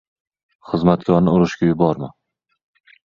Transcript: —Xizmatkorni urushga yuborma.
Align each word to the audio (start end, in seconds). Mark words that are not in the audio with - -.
—Xizmatkorni 0.69 1.35
urushga 1.35 1.69
yuborma. 1.69 2.11